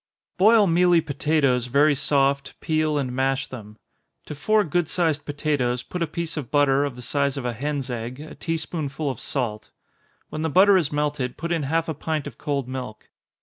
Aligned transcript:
_Boil 0.39 0.65
mealy 0.65 0.99
potatoes 0.99 1.67
very 1.67 1.93
soft, 1.93 2.59
peel 2.59 2.97
and 2.97 3.11
mash 3.11 3.45
them. 3.47 3.77
To 4.25 4.33
four 4.33 4.63
good 4.63 4.87
sized 4.87 5.25
potatoes, 5.27 5.83
put 5.83 6.01
a 6.01 6.07
piece 6.07 6.37
of 6.37 6.49
butter, 6.49 6.83
of 6.85 6.95
the 6.95 7.03
size 7.03 7.37
of 7.37 7.45
a 7.45 7.53
hen's 7.53 7.91
egg, 7.91 8.19
a 8.19 8.33
tea 8.33 8.57
spoonful 8.57 9.11
of 9.11 9.19
salt. 9.19 9.69
When 10.29 10.41
the 10.41 10.49
butter 10.49 10.75
has 10.75 10.91
melted, 10.91 11.37
put 11.37 11.51
in 11.51 11.61
half 11.69 11.87
a 11.87 11.93
pint 11.93 12.25
of 12.25 12.39
cold 12.39 12.67
milk. 12.67 13.09